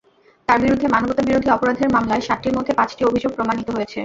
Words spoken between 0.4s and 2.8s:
তাঁর বিরুদ্ধে মানবতাবিরোধী অপরাধের মামলায় সাতটির মধ্যে